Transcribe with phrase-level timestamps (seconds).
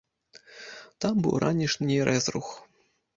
[1.05, 2.49] Там быў ранішні рэзрух.